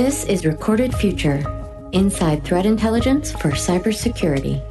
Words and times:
This 0.00 0.24
is 0.24 0.46
Recorded 0.46 0.94
Future 0.94 1.44
Inside 1.92 2.42
Threat 2.42 2.64
Intelligence 2.64 3.32
for 3.32 3.50
Cybersecurity. 3.50 4.62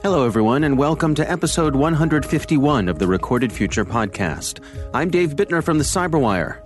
Hello, 0.00 0.24
everyone, 0.24 0.62
and 0.62 0.78
welcome 0.78 1.16
to 1.16 1.28
episode 1.28 1.74
151 1.74 2.88
of 2.88 3.00
the 3.00 3.06
Recorded 3.08 3.52
Future 3.52 3.84
podcast. 3.84 4.62
I'm 4.94 5.10
Dave 5.10 5.34
Bittner 5.34 5.60
from 5.60 5.78
the 5.78 5.84
Cyberwire. 5.84 6.58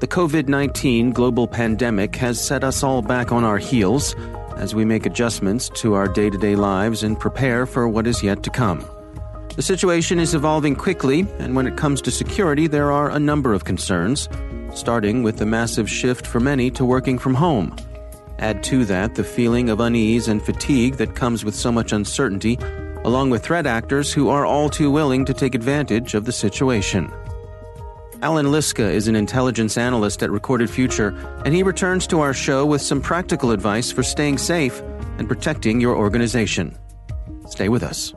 The 0.00 0.08
COVID 0.08 0.46
19 0.48 1.12
global 1.12 1.48
pandemic 1.48 2.16
has 2.16 2.38
set 2.38 2.64
us 2.64 2.82
all 2.82 3.00
back 3.00 3.32
on 3.32 3.44
our 3.44 3.56
heels 3.56 4.14
as 4.56 4.74
we 4.74 4.84
make 4.84 5.06
adjustments 5.06 5.70
to 5.76 5.94
our 5.94 6.06
day 6.06 6.28
to 6.28 6.36
day 6.36 6.54
lives 6.54 7.02
and 7.02 7.18
prepare 7.18 7.64
for 7.64 7.88
what 7.88 8.06
is 8.06 8.22
yet 8.22 8.42
to 8.42 8.50
come. 8.50 8.86
The 9.56 9.62
situation 9.62 10.20
is 10.20 10.34
evolving 10.34 10.76
quickly, 10.76 11.26
and 11.38 11.56
when 11.56 11.66
it 11.66 11.78
comes 11.78 12.02
to 12.02 12.10
security, 12.10 12.66
there 12.66 12.92
are 12.92 13.08
a 13.08 13.18
number 13.18 13.54
of 13.54 13.64
concerns, 13.64 14.28
starting 14.74 15.22
with 15.22 15.38
the 15.38 15.46
massive 15.46 15.88
shift 15.88 16.26
for 16.26 16.40
many 16.40 16.70
to 16.72 16.84
working 16.84 17.18
from 17.18 17.32
home. 17.32 17.74
Add 18.38 18.62
to 18.64 18.84
that 18.84 19.14
the 19.14 19.24
feeling 19.24 19.70
of 19.70 19.80
unease 19.80 20.28
and 20.28 20.42
fatigue 20.42 20.96
that 20.96 21.14
comes 21.14 21.42
with 21.42 21.54
so 21.54 21.72
much 21.72 21.92
uncertainty, 21.92 22.58
along 23.04 23.30
with 23.30 23.42
threat 23.42 23.66
actors 23.66 24.12
who 24.12 24.28
are 24.28 24.44
all 24.44 24.68
too 24.68 24.90
willing 24.90 25.24
to 25.24 25.32
take 25.32 25.54
advantage 25.54 26.12
of 26.12 26.26
the 26.26 26.32
situation. 26.32 27.10
Allan 28.20 28.46
Liska 28.46 28.84
is 28.84 29.08
an 29.08 29.16
intelligence 29.16 29.78
analyst 29.78 30.22
at 30.22 30.30
Recorded 30.30 30.68
Future, 30.68 31.16
and 31.46 31.54
he 31.54 31.62
returns 31.62 32.06
to 32.08 32.20
our 32.20 32.34
show 32.34 32.66
with 32.66 32.82
some 32.82 33.00
practical 33.00 33.52
advice 33.52 33.90
for 33.90 34.02
staying 34.02 34.36
safe 34.36 34.82
and 35.16 35.26
protecting 35.26 35.80
your 35.80 35.96
organization. 35.96 36.76
Stay 37.46 37.70
with 37.70 37.82
us. 37.82 38.12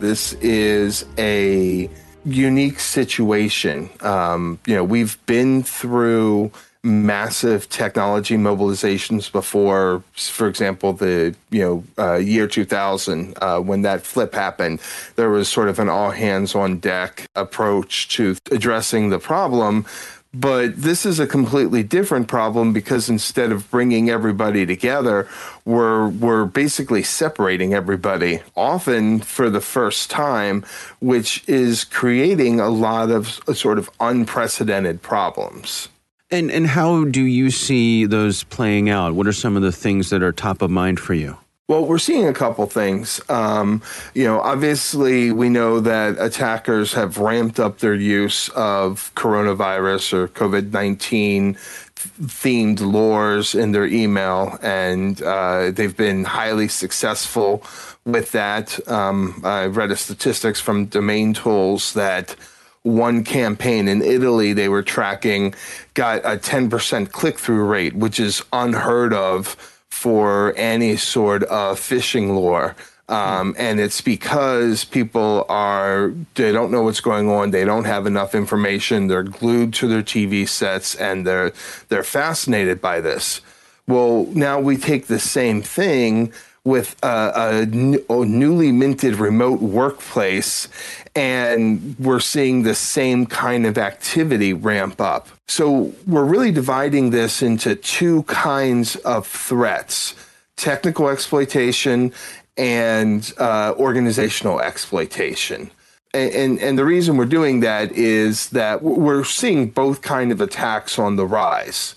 This 0.00 0.34
is 0.34 1.06
a 1.18 1.90
unique 2.24 2.78
situation. 2.78 3.90
Um, 4.00 4.58
you 4.66 4.74
know, 4.74 4.84
we've 4.84 5.18
been 5.26 5.62
through 5.62 6.52
massive 6.84 7.68
technology 7.70 8.36
mobilizations 8.36 9.32
before. 9.32 10.02
For 10.12 10.46
example, 10.46 10.92
the 10.92 11.34
you 11.50 11.62
know 11.62 11.84
uh, 11.98 12.16
year 12.16 12.46
2000 12.46 13.34
uh, 13.40 13.60
when 13.60 13.82
that 13.82 14.02
flip 14.02 14.34
happened, 14.34 14.80
there 15.16 15.30
was 15.30 15.48
sort 15.48 15.68
of 15.68 15.78
an 15.78 15.88
all 15.88 16.10
hands 16.10 16.54
on 16.54 16.78
deck 16.78 17.26
approach 17.34 18.08
to 18.10 18.36
addressing 18.50 19.08
the 19.08 19.18
problem. 19.18 19.86
But 20.34 20.76
this 20.76 21.06
is 21.06 21.20
a 21.20 21.26
completely 21.26 21.84
different 21.84 22.26
problem 22.26 22.72
because 22.72 23.08
instead 23.08 23.52
of 23.52 23.70
bringing 23.70 24.10
everybody 24.10 24.66
together, 24.66 25.28
we're 25.64 26.08
we're 26.08 26.44
basically 26.44 27.04
separating 27.04 27.72
everybody, 27.72 28.42
often 28.56 29.20
for 29.20 29.48
the 29.48 29.60
first 29.60 30.10
time, 30.10 30.64
which 31.00 31.48
is 31.48 31.84
creating 31.84 32.58
a 32.58 32.68
lot 32.68 33.10
of 33.10 33.40
sort 33.54 33.78
of 33.78 33.88
unprecedented 34.00 35.02
problems. 35.02 35.88
And 36.30 36.50
and 36.50 36.66
how 36.66 37.04
do 37.04 37.22
you 37.22 37.50
see 37.50 38.04
those 38.04 38.42
playing 38.44 38.90
out? 38.90 39.14
What 39.14 39.28
are 39.28 39.32
some 39.32 39.56
of 39.56 39.62
the 39.62 39.72
things 39.72 40.10
that 40.10 40.22
are 40.22 40.32
top 40.32 40.62
of 40.62 40.70
mind 40.70 40.98
for 40.98 41.14
you? 41.14 41.38
Well, 41.66 41.86
we're 41.86 41.96
seeing 41.96 42.28
a 42.28 42.34
couple 42.34 42.66
things. 42.66 43.22
Um, 43.30 43.80
you 44.12 44.24
know, 44.24 44.38
obviously, 44.38 45.32
we 45.32 45.48
know 45.48 45.80
that 45.80 46.16
attackers 46.18 46.92
have 46.92 47.16
ramped 47.16 47.58
up 47.58 47.78
their 47.78 47.94
use 47.94 48.50
of 48.50 49.10
coronavirus 49.14 50.12
or 50.12 50.28
COVID 50.28 50.72
19 50.72 51.54
themed 51.54 52.80
lures 52.80 53.54
in 53.54 53.72
their 53.72 53.86
email, 53.86 54.58
and 54.60 55.22
uh, 55.22 55.70
they've 55.70 55.96
been 55.96 56.24
highly 56.24 56.68
successful 56.68 57.62
with 58.04 58.32
that. 58.32 58.86
Um, 58.86 59.40
I 59.42 59.64
read 59.64 59.90
a 59.90 59.96
statistics 59.96 60.60
from 60.60 60.88
DomainTools 60.88 61.94
that 61.94 62.36
one 62.82 63.24
campaign 63.24 63.88
in 63.88 64.02
Italy 64.02 64.52
they 64.52 64.68
were 64.68 64.82
tracking 64.82 65.54
got 65.94 66.18
a 66.26 66.36
10% 66.36 67.10
click 67.12 67.38
through 67.38 67.64
rate, 67.64 67.94
which 67.94 68.20
is 68.20 68.42
unheard 68.52 69.14
of 69.14 69.56
for 70.04 70.52
any 70.58 70.94
sort 70.96 71.42
of 71.44 71.80
phishing 71.80 72.28
lure. 72.38 72.76
Um, 73.08 73.54
and 73.56 73.80
it's 73.80 74.02
because 74.02 74.84
people 74.84 75.46
are 75.48 76.12
they 76.34 76.52
don't 76.52 76.70
know 76.70 76.82
what's 76.82 77.00
going 77.00 77.30
on. 77.30 77.52
They 77.52 77.64
don't 77.64 77.86
have 77.86 78.06
enough 78.06 78.34
information. 78.34 79.06
They're 79.06 79.22
glued 79.22 79.72
to 79.74 79.88
their 79.88 80.02
tv 80.02 80.46
sets 80.46 80.94
and 80.94 81.26
they're 81.26 81.52
they're 81.88 82.02
fascinated 82.02 82.82
by 82.82 83.00
this. 83.00 83.40
Well 83.86 84.26
now 84.34 84.60
we 84.60 84.76
take 84.76 85.06
the 85.06 85.18
same 85.18 85.62
thing 85.62 86.34
with 86.64 86.96
a, 87.02 87.66
newly 87.66 88.72
minted 88.72 89.16
remote 89.16 89.60
workplace 89.60 90.68
and 91.14 91.94
we're 91.98 92.20
seeing 92.20 92.62
the 92.62 92.74
same 92.74 93.26
kind 93.26 93.66
of 93.66 93.76
activity 93.78 94.52
ramp 94.52 95.00
up. 95.00 95.28
So 95.46 95.92
we're 96.06 96.24
really 96.24 96.50
dividing 96.50 97.10
this 97.10 97.42
into 97.42 97.76
two 97.76 98.22
kinds 98.24 98.96
of 98.96 99.26
threats 99.26 100.14
technical 100.56 101.08
exploitation 101.08 102.12
and 102.56 103.32
uh, 103.38 103.74
organizational 103.76 104.60
exploitation. 104.60 105.68
And, 106.14 106.32
and, 106.32 106.60
and 106.60 106.78
the 106.78 106.84
reason 106.84 107.16
we're 107.16 107.24
doing 107.24 107.58
that 107.60 107.90
is 107.90 108.50
that 108.50 108.82
we're 108.82 109.24
seeing 109.24 109.70
both 109.70 110.00
kind 110.00 110.30
of 110.30 110.40
attacks 110.40 110.96
on 110.96 111.16
the 111.16 111.26
rise. 111.26 111.96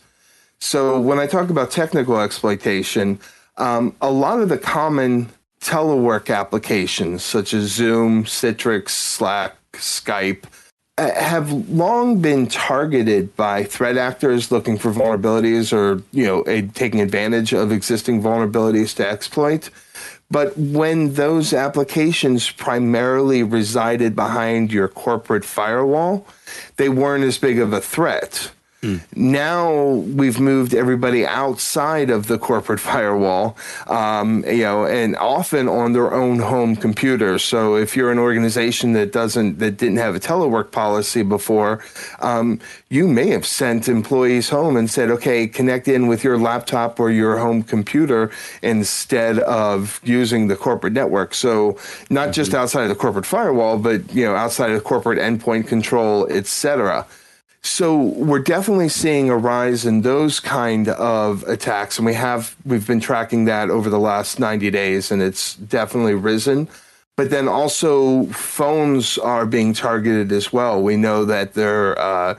So 0.60 1.00
when 1.00 1.20
I 1.20 1.28
talk 1.28 1.52
about 1.52 1.70
technical 1.70 2.20
exploitation, 2.20 3.20
um, 3.57 3.95
a 4.01 4.12
lot 4.12 4.40
of 4.40 4.50
the 4.50 4.57
common 4.57 5.29
telework 5.59 6.34
applications 6.34 7.23
such 7.23 7.53
as 7.53 7.72
Zoom, 7.72 8.23
Citrix, 8.23 8.90
Slack, 8.90 9.56
Skype 9.73 10.45
uh, 10.97 11.13
have 11.13 11.51
long 11.69 12.22
been 12.22 12.47
targeted 12.47 13.35
by 13.35 13.63
threat 13.63 13.97
actors 13.97 14.51
looking 14.51 14.78
for 14.78 14.91
vulnerabilities 14.91 15.72
or 15.72 16.01
you 16.12 16.25
know 16.25 16.44
a, 16.47 16.63
taking 16.63 17.01
advantage 17.01 17.53
of 17.53 17.72
existing 17.72 18.22
vulnerabilities 18.22 18.95
to 18.95 19.07
exploit. 19.07 19.69
But 20.29 20.57
when 20.57 21.13
those 21.13 21.53
applications 21.53 22.50
primarily 22.50 23.44
resided 23.44 24.16
behind 24.16 24.74
your 24.74 24.88
corporate 24.88 25.45
firewall, 25.45 26.25
they 26.75 26.89
weren't 26.89 27.24
as 27.24 27.38
big 27.38 27.59
of 27.59 27.72
a 27.72 27.79
threat. 27.79 28.51
Mm. 28.84 29.02
Now 29.16 29.74
we've 29.86 30.40
moved 30.40 30.76
everybody 30.76 31.26
outside 31.26 32.12
of 32.12 32.28
the 32.28 32.38
corporate 32.38 32.80
firewall, 32.92 33.58
um, 33.88 34.44
you 34.46 34.60
know, 34.60 34.86
and 34.86 35.16
often 35.16 35.68
on 35.68 35.94
their 35.94 36.14
own 36.14 36.40
home 36.40 36.76
computer. 36.76 37.40
So 37.40 37.76
if 37.76 37.96
you're 37.96 38.12
an 38.12 38.20
organization 38.20 38.94
that 38.94 39.12
doesn't, 39.12 39.58
that 39.58 39.78
didn't 39.78 39.98
have 39.98 40.16
a 40.16 40.20
telework 40.20 40.72
policy 40.72 41.24
before, 41.24 41.84
um, 42.20 42.60
you 42.90 43.08
may 43.08 43.30
have 43.30 43.48
sent 43.48 43.90
employees 43.90 44.50
home 44.50 44.78
and 44.78 44.90
said, 44.90 45.10
okay, 45.10 45.48
connect 45.48 45.88
in 45.88 46.08
with 46.08 46.24
your 46.24 46.38
laptop 46.38 47.00
or 47.00 47.10
your 47.10 47.38
home 47.38 47.64
computer 47.64 48.30
instead 48.62 49.40
of 49.40 50.00
using 50.04 50.48
the 50.48 50.56
corporate 50.56 50.94
network. 50.94 51.34
So 51.34 51.80
not 52.12 52.26
mm-hmm. 52.26 52.32
just 52.34 52.54
outside 52.54 52.84
of 52.84 52.90
the 52.90 52.96
corporate 52.96 53.26
firewall, 53.26 53.80
but, 53.80 54.14
you 54.14 54.24
know, 54.24 54.36
outside 54.36 54.72
of 54.72 54.84
corporate 54.84 55.18
endpoint 55.18 55.68
control, 55.68 56.28
et 56.30 56.46
cetera. 56.46 57.08
So 57.63 57.97
we're 57.97 58.40
definitely 58.40 58.90
seeing 58.90 59.29
a 59.29 59.38
rise 59.38 59.85
in 59.85 60.01
those 60.01 60.40
kind 60.40 60.88
of 60.88 61.44
attacks, 61.44 61.97
and 61.97 62.06
we 62.06 62.13
have 62.13 62.56
we've 62.66 62.88
been 62.88 63.00
tracking 63.00 63.45
that 63.45 63.69
over 63.69 63.90
the 63.90 64.00
last 64.00 64.40
90 64.40 64.69
days, 64.72 65.12
and 65.12 65.22
it's 65.22 65.56
definitely 65.56 66.16
risen. 66.16 66.69
But 67.18 67.31
then 67.31 67.47
also 67.47 68.25
phones 68.28 69.18
are 69.18 69.47
being 69.47 69.73
targeted 69.73 70.31
as 70.31 70.53
well. 70.53 70.81
We 70.81 70.97
know 70.97 71.25
that 71.25 71.56
there, 71.56 71.97
uh, 72.00 72.38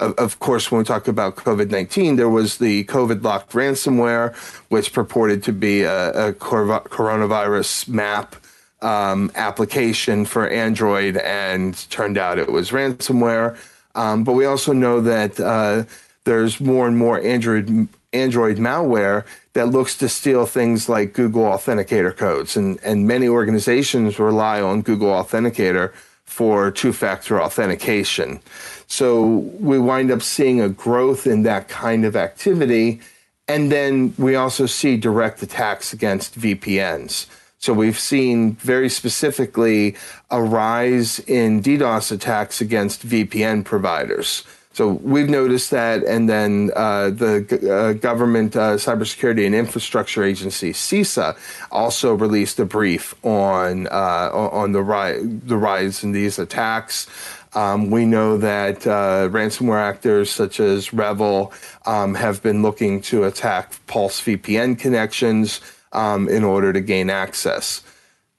of, 0.00 0.14
of, 0.14 0.40
course, 0.40 0.70
when 0.70 0.78
we 0.78 0.84
talk 0.84 1.06
about 1.06 1.36
COVID 1.36 1.70
19, 1.70 2.16
there 2.16 2.30
was 2.30 2.56
the 2.56 2.84
CovidLock 2.84 3.50
ransomware, 3.50 4.34
which 4.70 4.94
purported 4.94 5.42
to 5.44 5.52
be 5.52 5.82
a, 5.82 6.28
a 6.28 6.32
coronavirus 6.32 7.88
map 7.88 8.36
um, 8.80 9.30
application 9.34 10.24
for 10.24 10.48
Android, 10.48 11.18
and 11.18 11.88
turned 11.90 12.16
out 12.16 12.38
it 12.38 12.50
was 12.50 12.70
ransomware. 12.70 13.58
Um, 13.96 14.24
but 14.24 14.34
we 14.34 14.44
also 14.44 14.72
know 14.72 15.00
that 15.00 15.40
uh, 15.40 15.84
there's 16.24 16.60
more 16.60 16.86
and 16.86 16.96
more 16.96 17.20
Android 17.20 17.88
Android 18.12 18.56
malware 18.58 19.24
that 19.54 19.68
looks 19.68 19.96
to 19.98 20.08
steal 20.08 20.46
things 20.46 20.88
like 20.88 21.12
Google 21.12 21.44
Authenticator 21.44 22.16
codes, 22.16 22.56
and 22.56 22.78
and 22.84 23.08
many 23.08 23.26
organizations 23.26 24.18
rely 24.18 24.60
on 24.60 24.82
Google 24.82 25.10
Authenticator 25.10 25.92
for 26.24 26.70
two-factor 26.70 27.40
authentication. 27.40 28.40
So 28.88 29.24
we 29.60 29.78
wind 29.78 30.10
up 30.10 30.22
seeing 30.22 30.60
a 30.60 30.68
growth 30.68 31.26
in 31.26 31.44
that 31.44 31.68
kind 31.68 32.04
of 32.04 32.16
activity, 32.16 33.00
and 33.48 33.72
then 33.72 34.12
we 34.18 34.34
also 34.36 34.66
see 34.66 34.96
direct 34.96 35.42
attacks 35.42 35.92
against 35.92 36.38
VPNs. 36.38 37.26
So 37.58 37.72
we've 37.72 37.98
seen 37.98 38.54
very 38.56 38.88
specifically 38.88 39.96
a 40.30 40.42
rise 40.42 41.20
in 41.20 41.62
DDoS 41.62 42.12
attacks 42.12 42.60
against 42.60 43.06
VPN 43.06 43.64
providers. 43.64 44.44
So 44.76 44.88
we've 45.02 45.30
noticed 45.30 45.70
that, 45.70 46.04
and 46.04 46.28
then 46.28 46.70
uh, 46.76 47.08
the 47.08 47.46
uh, 47.72 47.94
government 47.94 48.54
uh, 48.54 48.74
cybersecurity 48.74 49.46
and 49.46 49.54
infrastructure 49.54 50.22
agency 50.22 50.74
(CISA) 50.74 51.34
also 51.72 52.12
released 52.12 52.60
a 52.60 52.66
brief 52.66 53.14
on 53.24 53.86
uh, 53.86 54.28
on 54.34 54.72
the 54.72 54.82
rise 54.82 55.22
the 55.22 55.56
rise 55.56 56.04
in 56.04 56.12
these 56.12 56.38
attacks. 56.38 57.06
Um, 57.54 57.90
we 57.90 58.04
know 58.04 58.36
that 58.36 58.86
uh, 58.86 59.30
ransomware 59.30 59.80
actors 59.80 60.30
such 60.30 60.60
as 60.60 60.92
REvil 60.92 61.54
um, 61.86 62.14
have 62.14 62.42
been 62.42 62.60
looking 62.60 63.00
to 63.08 63.24
attack 63.24 63.72
Pulse 63.86 64.20
VPN 64.20 64.78
connections 64.78 65.62
um, 65.96 66.28
in 66.28 66.44
order 66.44 66.72
to 66.72 66.80
gain 66.80 67.10
access. 67.10 67.82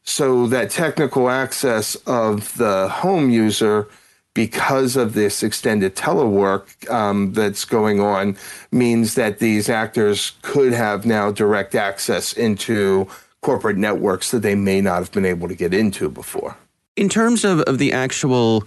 So 0.04 0.48
that 0.48 0.70
technical 0.70 1.30
access 1.30 1.96
of 2.06 2.58
the 2.58 2.88
home 2.88 3.30
user 3.30 3.90
because 4.34 4.96
of 4.96 5.16
this 5.16 5.42
extended 5.42 5.96
telework 5.96 6.90
um, 6.92 7.34
that's 7.34 7.66
going 7.66 8.00
on 8.00 8.38
means 8.72 9.16
that 9.16 9.40
these 9.40 9.68
actors 9.68 10.34
could 10.44 10.72
have 10.72 11.06
now 11.06 11.32
direct 11.32 11.74
access 11.74 12.34
into 12.34 13.08
corporate 13.42 13.78
networks 13.78 14.30
that 14.32 14.44
they 14.44 14.56
may 14.56 14.80
not 14.80 15.00
have 15.00 15.12
been 15.12 15.26
able 15.26 15.48
to 15.48 15.56
get 15.56 15.74
into 15.74 16.08
before. 16.08 16.56
In 16.96 17.10
terms 17.10 17.44
of, 17.44 17.62
of 17.62 17.80
the 17.80 17.92
actual 17.92 18.64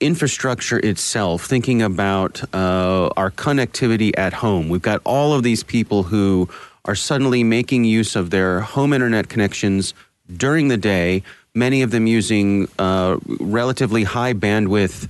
infrastructure 0.00 0.78
itself, 0.78 1.44
thinking 1.44 1.82
about 1.82 2.42
uh, 2.54 3.10
our 3.16 3.30
connectivity 3.30 4.12
at 4.16 4.32
home, 4.32 4.68
we've 4.68 4.82
got 4.82 5.00
all 5.04 5.34
of 5.34 5.42
these 5.42 5.62
people 5.62 6.04
who 6.04 6.48
are 6.84 6.94
suddenly 6.94 7.44
making 7.44 7.84
use 7.84 8.16
of 8.16 8.30
their 8.30 8.60
home 8.60 8.92
internet 8.92 9.28
connections 9.28 9.94
during 10.36 10.68
the 10.68 10.76
day 10.76 11.22
many 11.54 11.82
of 11.82 11.90
them 11.90 12.06
using 12.06 12.68
uh, 12.78 13.18
relatively 13.40 14.04
high 14.04 14.34
bandwidth 14.34 15.08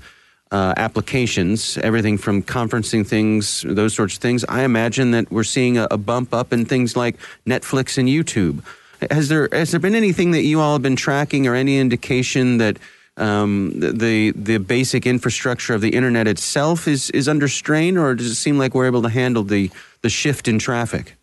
uh, 0.51 0.75
applications, 0.77 1.79
everything 1.79 2.19
from 2.19 2.43
conferencing 2.43 3.07
things, 3.07 3.65
those 3.67 3.95
sorts 3.95 4.17
of 4.17 4.21
things. 4.21 4.45
I 4.49 4.65
imagine 4.65 5.13
that 5.13 5.31
we're 5.31 5.45
seeing 5.45 5.79
a, 5.79 5.89
a, 5.91 5.97
bump 5.97 6.35
up 6.35 6.53
in 6.53 6.67
things 6.67 6.95
like 6.95 7.17
Netflix 7.47 7.97
and 7.97 8.07
YouTube. 8.07 8.63
Has 9.11 9.29
there 9.31 9.49
has 9.51 9.71
there 9.71 9.81
been 9.81 9.95
anything 9.95 10.33
that 10.33 10.43
you 10.43 10.61
all 10.61 10.75
have 10.75 10.83
been 10.83 10.95
tracking, 10.95 11.47
or 11.47 11.55
any 11.55 11.79
indication 11.79 12.59
that 12.59 12.77
um, 13.17 13.73
the 13.81 14.33
the 14.33 14.59
basic 14.59 15.07
infrastructure 15.07 15.75
of 15.75 15.81
the 15.81 15.91
internet 15.91 16.29
itself 16.29 16.87
is 16.87 17.09
is 17.11 17.29
under 17.29 17.49
strain, 17.49 17.97
or 17.97 18.15
does 18.15 18.27
it 18.27 18.35
seem 18.35 18.59
like 18.59 18.75
we're 18.75 18.87
able 18.87 19.03
to 19.03 19.09
handle 19.09 19.43
the 19.43 19.71
the 20.03 20.11
shift 20.11 20.49
in 20.49 20.59
traffic? 20.59 21.17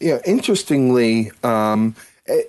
Yeah, 0.00 0.18
interestingly. 0.24 1.30
Um, 1.44 1.94
it, 2.26 2.48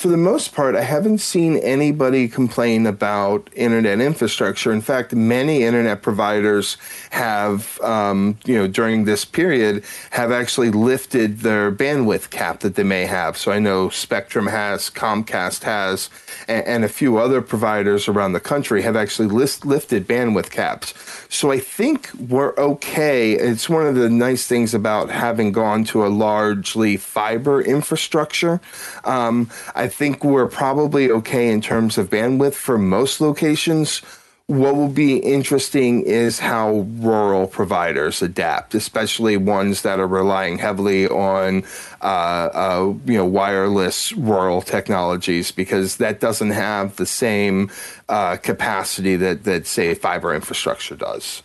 for 0.00 0.08
the 0.08 0.16
most 0.16 0.54
part, 0.54 0.74
I 0.74 0.80
haven't 0.80 1.18
seen 1.18 1.58
anybody 1.58 2.26
complain 2.26 2.86
about 2.86 3.50
internet 3.52 4.00
infrastructure. 4.00 4.72
In 4.72 4.80
fact, 4.80 5.14
many 5.14 5.62
internet 5.62 6.00
providers 6.00 6.78
have, 7.10 7.78
um, 7.82 8.38
you 8.46 8.54
know, 8.54 8.66
during 8.66 9.04
this 9.04 9.26
period, 9.26 9.84
have 10.12 10.32
actually 10.32 10.70
lifted 10.70 11.40
their 11.40 11.70
bandwidth 11.70 12.30
cap 12.30 12.60
that 12.60 12.76
they 12.76 12.82
may 12.82 13.04
have. 13.04 13.36
So 13.36 13.52
I 13.52 13.58
know 13.58 13.90
Spectrum 13.90 14.46
has, 14.46 14.88
Comcast 14.88 15.64
has, 15.64 16.08
and, 16.48 16.66
and 16.66 16.84
a 16.84 16.88
few 16.88 17.18
other 17.18 17.42
providers 17.42 18.08
around 18.08 18.32
the 18.32 18.40
country 18.40 18.80
have 18.80 18.96
actually 18.96 19.28
list, 19.28 19.66
lifted 19.66 20.08
bandwidth 20.08 20.50
caps. 20.50 20.94
So 21.28 21.52
I 21.52 21.58
think 21.58 22.10
we're 22.14 22.54
okay. 22.56 23.32
It's 23.32 23.68
one 23.68 23.86
of 23.86 23.96
the 23.96 24.08
nice 24.08 24.46
things 24.46 24.72
about 24.72 25.10
having 25.10 25.52
gone 25.52 25.84
to 25.84 26.06
a 26.06 26.08
largely 26.08 26.96
fiber 26.96 27.60
infrastructure. 27.60 28.62
Um, 29.04 29.50
I 29.74 29.89
think 29.90 30.24
we're 30.24 30.48
probably 30.48 31.10
okay 31.10 31.52
in 31.52 31.60
terms 31.60 31.98
of 31.98 32.08
bandwidth 32.08 32.54
for 32.54 32.78
most 32.78 33.20
locations. 33.20 34.00
What 34.46 34.74
will 34.74 34.88
be 34.88 35.18
interesting 35.18 36.02
is 36.02 36.40
how 36.40 36.88
rural 36.98 37.46
providers 37.46 38.20
adapt, 38.20 38.74
especially 38.74 39.36
ones 39.36 39.82
that 39.82 40.00
are 40.00 40.08
relying 40.08 40.58
heavily 40.58 41.06
on, 41.06 41.62
uh, 42.02 42.50
uh, 42.50 42.94
you 43.06 43.16
know, 43.16 43.26
wireless 43.26 44.12
rural 44.14 44.60
technologies, 44.60 45.52
because 45.52 45.98
that 45.98 46.18
doesn't 46.18 46.50
have 46.50 46.96
the 46.96 47.06
same 47.06 47.70
uh, 48.08 48.38
capacity 48.38 49.14
that 49.14 49.44
that 49.44 49.68
say 49.68 49.94
fiber 49.94 50.34
infrastructure 50.34 50.96
does. 50.96 51.44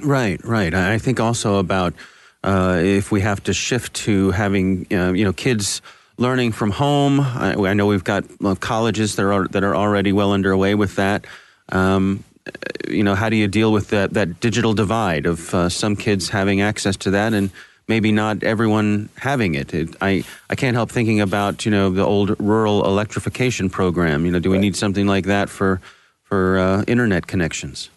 Right, 0.00 0.42
right. 0.42 0.72
I 0.72 0.96
think 0.96 1.20
also 1.20 1.58
about 1.58 1.92
uh, 2.44 2.80
if 2.82 3.12
we 3.12 3.20
have 3.20 3.42
to 3.42 3.52
shift 3.52 3.92
to 4.06 4.30
having, 4.30 4.86
uh, 4.90 5.12
you 5.12 5.24
know, 5.24 5.34
kids 5.34 5.82
learning 6.18 6.52
from 6.52 6.70
home. 6.70 7.20
I, 7.20 7.54
I 7.54 7.74
know 7.74 7.86
we've 7.86 8.04
got 8.04 8.24
colleges 8.60 9.16
that 9.16 9.24
are 9.24 9.48
that 9.48 9.64
are 9.64 9.74
already 9.74 10.12
well 10.12 10.32
underway 10.32 10.74
with 10.74 10.96
that. 10.96 11.26
Um, 11.70 12.24
you 12.88 13.02
know, 13.02 13.14
how 13.14 13.28
do 13.28 13.36
you 13.36 13.48
deal 13.48 13.72
with 13.72 13.90
that 13.90 14.14
that 14.14 14.40
digital 14.40 14.74
divide 14.74 15.26
of 15.26 15.54
uh, 15.54 15.68
some 15.68 15.96
kids 15.96 16.28
having 16.28 16.60
access 16.60 16.96
to 16.98 17.10
that 17.10 17.32
and 17.32 17.50
maybe 17.88 18.12
not 18.12 18.42
everyone 18.42 19.08
having 19.18 19.54
it? 19.54 19.74
it? 19.74 19.94
I 20.00 20.24
I 20.50 20.54
can't 20.54 20.74
help 20.74 20.90
thinking 20.90 21.20
about 21.20 21.64
you 21.64 21.70
know 21.70 21.90
the 21.90 22.04
old 22.04 22.38
rural 22.40 22.84
electrification 22.84 23.70
program. 23.70 24.26
You 24.26 24.32
know, 24.32 24.40
do 24.40 24.50
we 24.50 24.56
right. 24.56 24.62
need 24.62 24.76
something 24.76 25.06
like 25.06 25.26
that 25.26 25.48
for 25.48 25.80
for 26.24 26.58
uh, 26.58 26.84
internet 26.86 27.26
connections? 27.26 27.90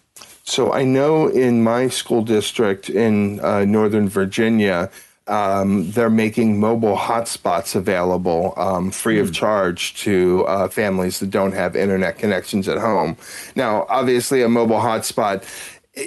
So 0.44 0.72
I 0.72 0.84
know 0.84 1.26
in 1.26 1.64
my 1.64 1.88
school 1.88 2.22
district 2.22 2.88
in 2.88 3.40
uh, 3.40 3.64
Northern 3.64 4.08
Virginia, 4.08 4.90
um, 5.28 5.90
they're 5.90 6.10
making 6.10 6.60
mobile 6.60 6.96
hotspots 6.96 7.74
available 7.74 8.54
um, 8.56 8.90
free 8.90 9.16
mm. 9.16 9.22
of 9.22 9.28
hmm. 9.28 9.32
charge 9.32 9.94
to 10.02 10.44
uh, 10.46 10.68
families 10.68 11.20
that 11.20 11.30
don't 11.30 11.52
have 11.52 11.74
internet 11.74 12.18
connections 12.18 12.68
at 12.68 12.78
home. 12.78 13.16
Now, 13.54 13.86
obviously, 13.88 14.42
a 14.42 14.48
mobile 14.48 14.78
hotspot 14.78 15.44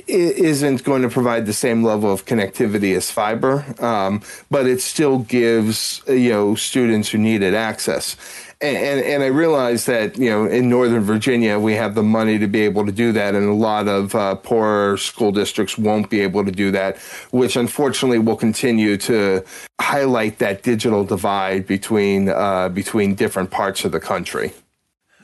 isn't 0.07 0.83
going 0.83 1.01
to 1.01 1.09
provide 1.09 1.47
the 1.47 1.53
same 1.53 1.83
level 1.83 2.11
of 2.13 2.25
connectivity 2.25 2.95
as 2.95 3.09
fiber, 3.09 3.65
um, 3.79 4.21
but 4.51 4.67
it 4.67 4.81
still 4.81 5.19
gives 5.19 6.03
you 6.07 6.29
know 6.29 6.55
students 6.55 7.09
who 7.09 7.17
need 7.17 7.41
it 7.41 7.55
access. 7.55 8.15
And, 8.61 8.99
and, 9.05 9.23
I 9.23 9.27
realize 9.27 9.85
that 9.85 10.17
you 10.17 10.29
know 10.29 10.45
in 10.45 10.67
Northern 10.67 11.01
Virginia 11.01 11.57
we 11.57 11.75
have 11.75 11.95
the 11.95 12.03
money 12.03 12.37
to 12.39 12.47
be 12.47 12.59
able 12.61 12.85
to 12.85 12.91
do 12.91 13.13
that, 13.13 13.33
and 13.33 13.47
a 13.47 13.53
lot 13.53 13.87
of 13.87 14.13
uh, 14.13 14.35
poorer 14.35 14.97
school 14.97 15.31
districts 15.31 15.77
won't 15.77 16.09
be 16.09 16.19
able 16.19 16.43
to 16.43 16.51
do 16.51 16.69
that, 16.71 16.97
which 17.31 17.55
unfortunately 17.55 18.19
will 18.19 18.35
continue 18.35 18.97
to 18.97 19.45
highlight 19.79 20.39
that 20.39 20.61
digital 20.61 21.05
divide 21.05 21.67
between 21.67 22.27
uh, 22.27 22.67
between 22.67 23.15
different 23.15 23.49
parts 23.49 23.85
of 23.85 23.93
the 23.93 23.99
country. 24.01 24.51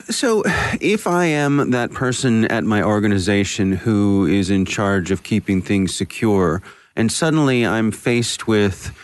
So, 0.08 0.42
if 0.80 1.06
I 1.06 1.26
am 1.26 1.72
that 1.72 1.92
person 1.92 2.46
at 2.46 2.64
my 2.64 2.82
organization 2.82 3.72
who 3.72 4.24
is 4.24 4.48
in 4.48 4.64
charge 4.64 5.10
of 5.10 5.24
keeping 5.24 5.60
things 5.60 5.94
secure, 5.94 6.62
and 6.94 7.12
suddenly 7.12 7.66
I'm 7.66 7.90
faced 7.90 8.46
with 8.46 8.96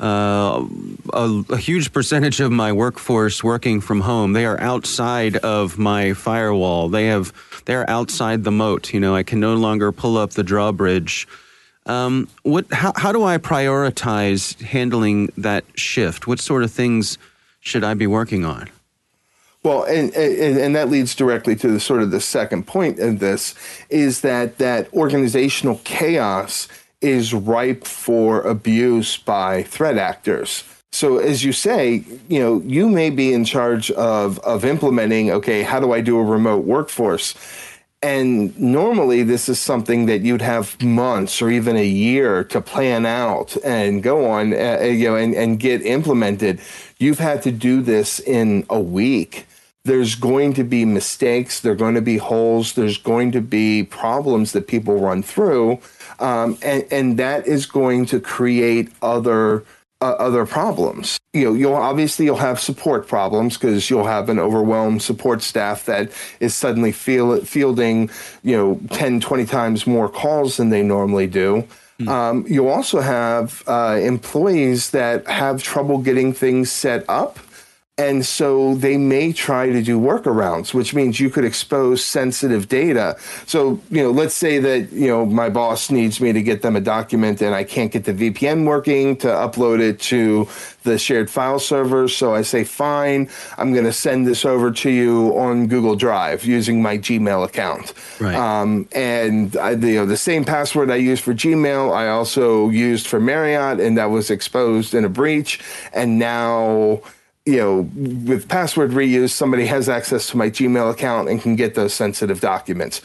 uh, 0.00 0.66
a, 1.12 1.44
a, 1.50 1.56
huge 1.58 1.92
percentage 1.92 2.40
of 2.40 2.50
my 2.50 2.72
workforce 2.72 3.44
working 3.44 3.82
from 3.82 4.00
home. 4.00 4.32
They 4.32 4.46
are 4.46 4.58
outside 4.58 5.36
of 5.36 5.78
my 5.78 6.14
firewall. 6.14 6.88
They 6.88 7.08
have 7.08 7.34
they 7.66 7.74
are 7.74 7.84
outside 7.88 8.42
the 8.44 8.50
moat. 8.50 8.94
You 8.94 9.00
know, 9.00 9.14
I 9.14 9.22
can 9.22 9.40
no 9.40 9.54
longer 9.56 9.92
pull 9.92 10.16
up 10.16 10.30
the 10.30 10.42
drawbridge. 10.42 11.28
Um, 11.84 12.28
what? 12.44 12.72
How, 12.72 12.94
how 12.96 13.12
do 13.12 13.24
I 13.24 13.36
prioritize 13.36 14.58
handling 14.62 15.32
that 15.36 15.64
shift? 15.74 16.26
What 16.26 16.40
sort 16.40 16.62
of 16.62 16.70
things 16.70 17.18
should 17.60 17.84
I 17.84 17.92
be 17.92 18.06
working 18.06 18.46
on? 18.46 18.70
Well, 19.62 19.84
and, 19.84 20.14
and, 20.14 20.56
and 20.56 20.76
that 20.76 20.88
leads 20.88 21.14
directly 21.14 21.54
to 21.56 21.68
the 21.68 21.80
sort 21.80 22.00
of 22.00 22.10
the 22.10 22.20
second 22.20 22.66
point 22.66 22.98
of 22.98 23.18
this 23.18 23.54
is 23.90 24.22
that 24.22 24.56
that 24.56 24.90
organizational 24.94 25.82
chaos 25.84 26.66
is 27.00 27.32
ripe 27.32 27.84
for 27.84 28.42
abuse 28.42 29.16
by 29.16 29.62
threat 29.64 29.98
actors. 29.98 30.64
So 30.92 31.18
as 31.18 31.44
you 31.44 31.52
say, 31.52 32.04
you 32.28 32.40
know, 32.40 32.60
you 32.66 32.88
may 32.88 33.10
be 33.10 33.32
in 33.32 33.44
charge 33.44 33.90
of 33.92 34.38
of 34.40 34.64
implementing, 34.64 35.30
okay, 35.30 35.62
how 35.62 35.80
do 35.80 35.92
I 35.92 36.00
do 36.00 36.18
a 36.18 36.24
remote 36.24 36.64
workforce? 36.64 37.34
And 38.02 38.58
normally 38.58 39.22
this 39.22 39.48
is 39.48 39.58
something 39.58 40.06
that 40.06 40.22
you'd 40.22 40.40
have 40.40 40.80
months 40.82 41.42
or 41.42 41.50
even 41.50 41.76
a 41.76 41.84
year 41.84 42.42
to 42.44 42.60
plan 42.62 43.04
out 43.04 43.56
and 43.62 44.02
go 44.02 44.30
on, 44.30 44.54
uh, 44.54 44.78
uh 44.80 44.84
you 44.84 45.08
know, 45.08 45.16
and, 45.16 45.34
and 45.34 45.60
get 45.60 45.82
implemented. 45.82 46.60
You've 46.98 47.18
had 47.18 47.42
to 47.42 47.52
do 47.52 47.82
this 47.82 48.18
in 48.18 48.64
a 48.70 48.80
week 48.80 49.46
there's 49.84 50.14
going 50.14 50.52
to 50.54 50.64
be 50.64 50.84
mistakes, 50.84 51.60
there 51.60 51.72
are 51.72 51.76
going 51.76 51.94
to 51.94 52.02
be 52.02 52.18
holes, 52.18 52.74
there's 52.74 52.98
going 52.98 53.32
to 53.32 53.40
be 53.40 53.82
problems 53.82 54.52
that 54.52 54.68
people 54.68 55.00
run 55.00 55.22
through, 55.22 55.78
um, 56.20 56.58
and, 56.62 56.86
and 56.90 57.16
that 57.18 57.46
is 57.46 57.66
going 57.66 58.06
to 58.06 58.20
create 58.20 58.90
other 59.02 59.64
uh, 60.02 60.16
other 60.18 60.46
problems. 60.46 61.18
You 61.34 61.44
know, 61.44 61.54
you'll 61.54 61.74
obviously 61.74 62.24
you'll 62.24 62.36
have 62.36 62.58
support 62.58 63.06
problems 63.06 63.58
because 63.58 63.90
you'll 63.90 64.06
have 64.06 64.28
an 64.28 64.38
overwhelmed 64.38 65.02
support 65.02 65.42
staff 65.42 65.84
that 65.84 66.10
is 66.40 66.54
suddenly 66.54 66.92
feel, 66.92 67.44
fielding, 67.44 68.08
you 68.42 68.56
know, 68.56 68.80
10, 68.92 69.20
20 69.20 69.44
times 69.44 69.86
more 69.86 70.08
calls 70.08 70.56
than 70.56 70.70
they 70.70 70.82
normally 70.82 71.26
do. 71.26 71.66
Hmm. 71.98 72.08
Um, 72.08 72.44
you'll 72.48 72.68
also 72.68 73.00
have 73.00 73.62
uh, 73.66 74.00
employees 74.02 74.90
that 74.92 75.26
have 75.26 75.62
trouble 75.62 75.98
getting 75.98 76.32
things 76.32 76.72
set 76.72 77.04
up 77.08 77.38
And 78.00 78.24
so 78.24 78.76
they 78.76 78.96
may 78.96 79.30
try 79.30 79.66
to 79.66 79.82
do 79.82 80.00
workarounds, 80.00 80.72
which 80.72 80.94
means 80.94 81.20
you 81.20 81.28
could 81.28 81.44
expose 81.44 82.02
sensitive 82.02 82.66
data. 82.66 83.18
So, 83.44 83.78
you 83.90 84.02
know, 84.02 84.10
let's 84.10 84.32
say 84.32 84.58
that, 84.58 84.90
you 84.90 85.08
know, 85.08 85.26
my 85.26 85.50
boss 85.50 85.90
needs 85.90 86.18
me 86.18 86.32
to 86.32 86.42
get 86.42 86.62
them 86.62 86.76
a 86.76 86.80
document 86.80 87.42
and 87.42 87.54
I 87.54 87.62
can't 87.62 87.92
get 87.92 88.04
the 88.04 88.14
VPN 88.14 88.64
working 88.64 89.16
to 89.18 89.26
upload 89.26 89.80
it 89.80 90.00
to 90.00 90.48
the 90.82 90.98
shared 90.98 91.28
file 91.28 91.58
server. 91.58 92.08
So 92.08 92.34
I 92.34 92.40
say, 92.40 92.64
fine, 92.64 93.28
I'm 93.58 93.74
going 93.74 93.84
to 93.84 93.92
send 93.92 94.26
this 94.26 94.46
over 94.46 94.70
to 94.70 94.88
you 94.88 95.38
on 95.38 95.66
Google 95.66 95.94
Drive 95.94 96.46
using 96.46 96.80
my 96.80 96.96
Gmail 96.96 97.44
account. 97.44 97.92
Right. 98.18 98.34
Um, 98.34 98.88
and 98.92 99.54
I, 99.58 99.72
you 99.72 99.96
know, 99.96 100.06
the 100.06 100.16
same 100.16 100.46
password 100.46 100.90
I 100.90 100.96
used 100.96 101.22
for 101.22 101.34
Gmail, 101.34 101.94
I 101.94 102.08
also 102.08 102.70
used 102.70 103.06
for 103.08 103.20
Marriott, 103.20 103.78
and 103.78 103.98
that 103.98 104.06
was 104.06 104.30
exposed 104.30 104.94
in 104.94 105.04
a 105.04 105.10
breach. 105.10 105.60
And 105.92 106.18
now, 106.18 107.02
you 107.46 107.56
know, 107.56 107.90
with 108.26 108.48
password 108.48 108.90
reuse, 108.90 109.30
somebody 109.30 109.66
has 109.66 109.88
access 109.88 110.28
to 110.30 110.36
my 110.36 110.50
Gmail 110.50 110.90
account 110.90 111.28
and 111.28 111.40
can 111.40 111.56
get 111.56 111.74
those 111.74 111.94
sensitive 111.94 112.40
documents. 112.40 113.00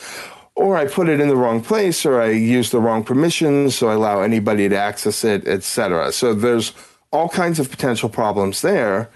Or 0.56 0.78
I 0.78 0.86
put 0.86 1.10
it 1.10 1.20
in 1.20 1.28
the 1.28 1.36
wrong 1.36 1.62
place, 1.62 2.06
or 2.06 2.22
I 2.22 2.30
use 2.30 2.72
the 2.72 2.80
wrong 2.80 3.04
permissions, 3.04 3.76
so 3.76 3.90
I 3.90 3.94
allow 3.94 4.22
anybody 4.22 4.70
to 4.70 4.78
access 4.78 5.24
it, 5.24 5.48
etc. 5.48 6.12
So 6.12 6.34
there's 6.34 6.74
all 7.12 7.30
kinds 7.30 7.60
of 7.60 7.70
potential 7.70 8.10
problems 8.10 8.62
there. 8.62 9.10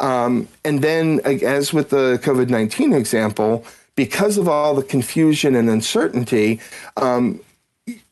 Um, 0.00 0.48
and 0.64 0.82
then, 0.82 1.20
as 1.24 1.72
with 1.72 1.90
the 1.90 2.20
COVID 2.22 2.48
19 2.48 2.92
example, 2.92 3.64
because 3.94 4.36
of 4.36 4.48
all 4.48 4.74
the 4.74 4.82
confusion 4.82 5.54
and 5.54 5.70
uncertainty, 5.70 6.60
um, 6.98 7.40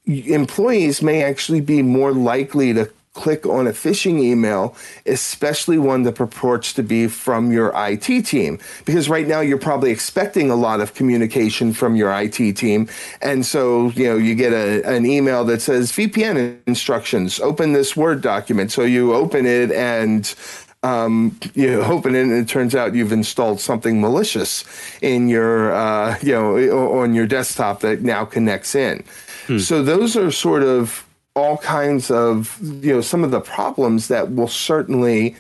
employees 0.07 1.03
may 1.03 1.23
actually 1.23 1.61
be 1.61 1.83
more 1.83 2.13
likely 2.13 2.73
to 2.73 2.91
click 3.15 3.47
on 3.47 3.67
a 3.67 3.71
phishing 3.71 4.21
email, 4.21 4.77
especially 5.07 5.79
one 5.79 6.03
that 6.03 6.17
purports 6.17 6.73
to 6.75 6.83
be 6.83 7.07
from 7.07 7.53
your 7.53 7.73
IT 7.75 8.27
team. 8.27 8.59
Because 8.85 9.09
right 9.09 9.27
now 9.27 9.41
you're 9.41 9.57
probably 9.57 9.91
expecting 9.91 10.51
a 10.51 10.57
lot 10.57 10.81
of 10.81 10.95
communication 10.95 11.73
from 11.73 11.97
your 11.97 12.13
IT 12.13 12.57
team. 12.57 12.89
And 13.23 13.47
so, 13.47 13.91
you 13.91 14.05
know, 14.07 14.17
you 14.17 14.35
get 14.35 14.53
a, 14.53 14.83
an 14.85 15.07
email 15.07 15.45
that 15.45 15.63
says 15.63 15.93
VPN 15.93 16.59
instructions, 16.67 17.41
open 17.41 17.73
this 17.73 17.97
Word 17.97 18.21
document. 18.21 18.73
So 18.73 18.83
you 18.83 19.15
open 19.15 19.47
it 19.47 19.71
and 19.71 20.35
um, 20.83 21.39
you 21.55 21.81
open 21.83 22.15
it 22.15 22.23
and 22.23 22.33
it 22.33 22.49
turns 22.49 22.75
out 22.75 22.95
you've 22.95 23.13
installed 23.13 23.61
something 23.61 24.01
malicious 24.01 24.65
in 25.01 25.29
your, 25.29 25.73
uh, 25.73 26.19
you 26.21 26.33
know, 26.33 27.01
on 27.01 27.15
your 27.15 27.27
desktop 27.27 27.81
that 27.81 28.03
now 28.03 28.25
connects 28.25 28.75
in. 28.75 29.05
Hmm. 29.47 29.59
So 29.59 29.83
those 29.83 30.17
are 30.17 30.31
sort 30.31 30.63
of 30.63 31.07
all 31.35 31.57
kinds 31.59 32.11
of 32.11 32.59
you 32.63 32.95
know 32.95 33.01
some 33.01 33.25
of 33.25 33.31
the 33.31 33.41
problems 33.41 34.09
that 34.09 34.33
will 34.33 34.49
certainly 34.49 35.37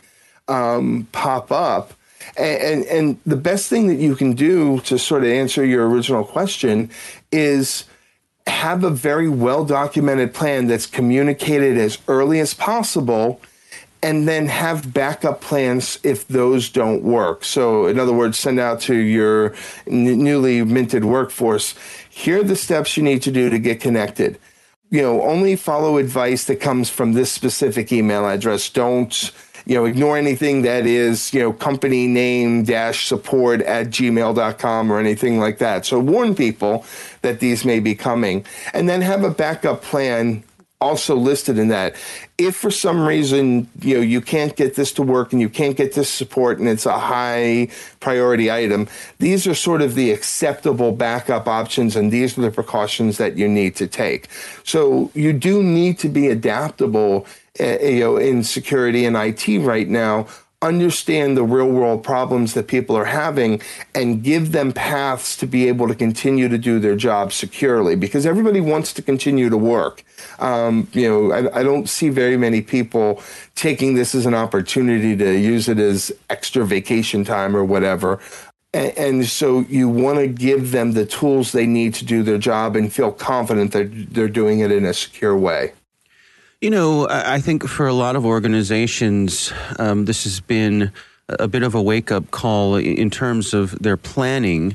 um, 0.48 1.08
pop 1.12 1.50
up. 1.52 1.94
And, 2.36 2.62
and, 2.62 2.84
and 2.86 3.20
the 3.26 3.36
best 3.36 3.68
thing 3.68 3.86
that 3.88 3.96
you 3.96 4.16
can 4.16 4.32
do 4.32 4.80
to 4.80 4.98
sort 4.98 5.24
of 5.24 5.30
answer 5.30 5.64
your 5.64 5.88
original 5.88 6.24
question 6.24 6.90
is 7.30 7.84
have 8.46 8.82
a 8.82 8.90
very 8.90 9.28
well 9.28 9.64
documented 9.64 10.34
plan 10.34 10.66
that's 10.66 10.86
communicated 10.86 11.76
as 11.78 11.98
early 12.08 12.40
as 12.40 12.54
possible 12.54 13.40
and 14.02 14.28
then 14.28 14.46
have 14.46 14.92
backup 14.92 15.40
plans 15.40 15.98
if 16.02 16.28
those 16.28 16.68
don't 16.68 17.02
work. 17.02 17.42
So, 17.44 17.86
in 17.86 17.98
other 17.98 18.12
words, 18.12 18.38
send 18.38 18.60
out 18.60 18.80
to 18.82 18.94
your 18.94 19.54
n- 19.86 20.22
newly 20.22 20.62
minted 20.62 21.04
workforce 21.04 21.74
here 22.14 22.40
are 22.40 22.44
the 22.44 22.54
steps 22.56 22.96
you 22.96 23.02
need 23.02 23.22
to 23.22 23.32
do 23.32 23.50
to 23.50 23.58
get 23.58 23.80
connected 23.80 24.38
you 24.94 25.02
know, 25.02 25.22
only 25.22 25.56
follow 25.56 25.96
advice 25.96 26.44
that 26.44 26.60
comes 26.60 26.88
from 26.88 27.14
this 27.14 27.32
specific 27.32 27.90
email 27.90 28.28
address. 28.28 28.70
Don't, 28.70 29.32
you 29.66 29.74
know, 29.74 29.86
ignore 29.86 30.16
anything 30.16 30.62
that 30.62 30.86
is, 30.86 31.34
you 31.34 31.40
know, 31.40 31.52
company 31.52 32.06
name 32.06 32.62
dash 32.62 33.08
support 33.08 33.60
at 33.62 33.88
gmail.com 33.88 34.92
or 34.92 35.00
anything 35.00 35.40
like 35.40 35.58
that. 35.58 35.84
So 35.84 35.98
warn 35.98 36.36
people 36.36 36.86
that 37.22 37.40
these 37.40 37.64
may 37.64 37.80
be 37.80 37.96
coming 37.96 38.46
and 38.72 38.88
then 38.88 39.00
have 39.00 39.24
a 39.24 39.30
backup 39.30 39.82
plan 39.82 40.44
also 40.84 41.16
listed 41.16 41.58
in 41.58 41.68
that. 41.68 41.96
If 42.36 42.56
for 42.56 42.70
some 42.70 43.06
reason 43.06 43.68
you 43.80 43.96
know 43.96 44.02
you 44.02 44.20
can't 44.20 44.54
get 44.54 44.74
this 44.74 44.92
to 44.92 45.02
work 45.02 45.32
and 45.32 45.40
you 45.40 45.48
can't 45.48 45.76
get 45.76 45.94
this 45.94 46.10
support 46.10 46.58
and 46.58 46.68
it's 46.68 46.86
a 46.86 46.98
high 46.98 47.68
priority 48.00 48.52
item, 48.52 48.88
these 49.18 49.46
are 49.46 49.54
sort 49.54 49.80
of 49.82 49.94
the 49.94 50.10
acceptable 50.10 50.92
backup 50.92 51.48
options 51.48 51.96
and 51.96 52.12
these 52.12 52.36
are 52.36 52.42
the 52.42 52.50
precautions 52.50 53.16
that 53.18 53.38
you 53.38 53.48
need 53.48 53.74
to 53.76 53.86
take. 53.86 54.28
So 54.64 55.10
you 55.14 55.32
do 55.32 55.62
need 55.62 55.98
to 56.00 56.08
be 56.08 56.28
adaptable 56.28 57.26
uh, 57.60 57.78
you 57.78 58.00
know 58.00 58.16
in 58.16 58.42
security 58.42 59.04
and 59.06 59.16
IT 59.16 59.46
right 59.60 59.88
now 59.88 60.26
understand 60.66 61.36
the 61.36 61.44
real 61.44 61.68
world 61.68 62.02
problems 62.02 62.54
that 62.54 62.66
people 62.66 62.96
are 62.96 63.04
having 63.04 63.60
and 63.94 64.22
give 64.22 64.52
them 64.52 64.72
paths 64.72 65.36
to 65.36 65.46
be 65.46 65.68
able 65.68 65.88
to 65.88 65.94
continue 65.94 66.48
to 66.48 66.58
do 66.58 66.78
their 66.78 66.96
job 66.96 67.32
securely 67.32 67.96
because 67.96 68.26
everybody 68.26 68.60
wants 68.60 68.92
to 68.94 69.02
continue 69.02 69.50
to 69.50 69.56
work. 69.56 70.04
Um, 70.38 70.88
you 70.92 71.08
know, 71.08 71.32
I, 71.32 71.60
I, 71.60 71.62
don't 71.62 71.88
see 71.88 72.08
very 72.08 72.36
many 72.36 72.60
people 72.60 73.22
taking 73.54 73.94
this 73.94 74.14
as 74.14 74.26
an 74.26 74.34
opportunity 74.34 75.16
to 75.16 75.38
use 75.38 75.68
it 75.68 75.78
as 75.78 76.10
extra 76.30 76.64
vacation 76.64 77.24
time 77.24 77.54
or 77.54 77.64
whatever. 77.64 78.20
And, 78.72 78.98
and 78.98 79.26
so 79.26 79.60
you 79.60 79.88
want 79.88 80.18
to 80.18 80.26
give 80.26 80.72
them 80.72 80.92
the 80.92 81.06
tools 81.06 81.52
they 81.52 81.66
need 81.66 81.94
to 81.94 82.04
do 82.04 82.22
their 82.22 82.38
job 82.38 82.74
and 82.74 82.92
feel 82.92 83.12
confident 83.12 83.72
that 83.72 84.12
they're 84.12 84.28
doing 84.28 84.60
it 84.60 84.72
in 84.72 84.84
a 84.84 84.94
secure 84.94 85.36
way. 85.36 85.72
You 86.64 86.70
know, 86.70 87.06
I 87.10 87.42
think 87.42 87.68
for 87.68 87.86
a 87.86 87.92
lot 87.92 88.16
of 88.16 88.24
organizations, 88.24 89.52
um, 89.78 90.06
this 90.06 90.24
has 90.24 90.40
been 90.40 90.92
a 91.28 91.46
bit 91.46 91.62
of 91.62 91.74
a 91.74 91.82
wake 91.82 92.10
up 92.10 92.30
call 92.30 92.76
in 92.76 93.10
terms 93.10 93.52
of 93.52 93.78
their 93.80 93.98
planning 93.98 94.74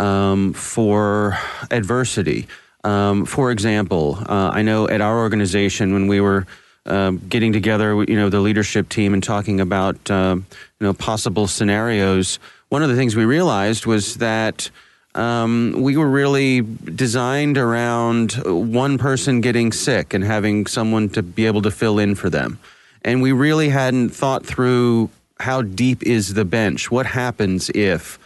um, 0.00 0.52
for 0.52 1.38
adversity. 1.70 2.48
Um, 2.82 3.24
for 3.24 3.52
example, 3.52 4.18
uh, 4.28 4.50
I 4.52 4.62
know 4.62 4.88
at 4.88 5.00
our 5.00 5.20
organization 5.20 5.92
when 5.92 6.08
we 6.08 6.20
were 6.20 6.44
uh, 6.86 7.12
getting 7.28 7.52
together, 7.52 8.02
you 8.02 8.16
know, 8.16 8.30
the 8.30 8.40
leadership 8.40 8.88
team 8.88 9.14
and 9.14 9.22
talking 9.22 9.60
about 9.60 10.10
uh, 10.10 10.34
you 10.34 10.44
know 10.84 10.92
possible 10.92 11.46
scenarios, 11.46 12.40
one 12.68 12.82
of 12.82 12.88
the 12.88 12.96
things 12.96 13.14
we 13.14 13.24
realized 13.24 13.86
was 13.86 14.16
that 14.16 14.72
um, 15.18 15.74
we 15.76 15.96
were 15.96 16.08
really 16.08 16.60
designed 16.60 17.58
around 17.58 18.34
one 18.44 18.98
person 18.98 19.40
getting 19.40 19.72
sick 19.72 20.14
and 20.14 20.22
having 20.22 20.66
someone 20.66 21.08
to 21.10 21.22
be 21.24 21.46
able 21.46 21.62
to 21.62 21.72
fill 21.72 21.98
in 21.98 22.14
for 22.14 22.30
them. 22.30 22.60
And 23.02 23.20
we 23.20 23.32
really 23.32 23.68
hadn't 23.68 24.10
thought 24.10 24.46
through 24.46 25.10
how 25.40 25.62
deep 25.62 26.04
is 26.04 26.34
the 26.34 26.44
bench? 26.44 26.90
What 26.90 27.06
happens 27.06 27.68
if 27.70 28.18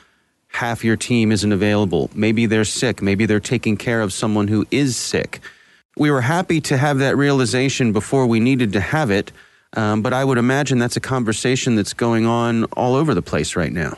half 0.49 0.85
your 0.85 0.97
team 0.97 1.33
isn't 1.33 1.53
available? 1.53 2.11
Maybe 2.15 2.45
they're 2.45 2.65
sick. 2.65 3.01
Maybe 3.01 3.25
they're 3.25 3.41
taking 3.41 3.79
care 3.79 4.03
of 4.03 4.13
someone 4.13 4.49
who 4.49 4.67
is 4.71 4.95
sick. 4.95 5.41
We 5.97 6.11
were 6.11 6.21
happy 6.21 6.61
to 6.63 6.77
have 6.77 6.99
that 6.99 7.17
realization 7.17 7.93
before 7.93 8.27
we 8.27 8.39
needed 8.39 8.75
to 8.75 8.81
have 8.81 9.11
it. 9.11 9.33
Um, 9.75 10.03
but 10.03 10.13
I 10.13 10.25
would 10.25 10.37
imagine 10.37 10.79
that's 10.79 10.99
a 10.99 11.01
conversation 11.01 11.75
that's 11.75 11.95
going 11.95 12.27
on 12.27 12.65
all 12.65 12.95
over 12.95 13.15
the 13.15 13.23
place 13.23 13.57
right 13.57 13.73
now. 13.73 13.97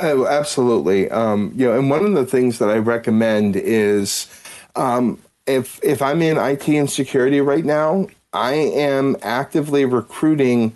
Oh, 0.00 0.26
absolutely. 0.26 1.08
Um, 1.10 1.52
you 1.54 1.66
know, 1.66 1.78
and 1.78 1.88
one 1.88 2.04
of 2.04 2.12
the 2.14 2.26
things 2.26 2.58
that 2.58 2.68
I 2.68 2.78
recommend 2.78 3.54
is 3.54 4.26
um, 4.74 5.22
if 5.46 5.78
if 5.84 6.02
I'm 6.02 6.20
in 6.20 6.36
IT 6.36 6.68
and 6.68 6.90
security 6.90 7.40
right 7.40 7.64
now, 7.64 8.08
I 8.32 8.54
am 8.54 9.16
actively 9.22 9.84
recruiting 9.84 10.74